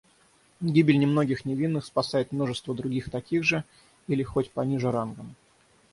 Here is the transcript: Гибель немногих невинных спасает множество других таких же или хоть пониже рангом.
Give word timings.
Гибель 0.61 0.97
немногих 0.97 1.45
невинных 1.45 1.85
спасает 1.85 2.31
множество 2.31 2.73
других 2.73 3.11
таких 3.11 3.43
же 3.43 3.63
или 4.07 4.23
хоть 4.23 4.49
пониже 4.49 4.89
рангом. 4.91 5.35